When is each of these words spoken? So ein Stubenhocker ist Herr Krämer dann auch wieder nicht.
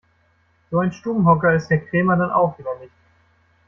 So 0.71 0.79
ein 0.79 0.91
Stubenhocker 0.93 1.53
ist 1.53 1.69
Herr 1.69 1.77
Krämer 1.77 2.17
dann 2.17 2.31
auch 2.31 2.57
wieder 2.57 2.75
nicht. 2.79 2.91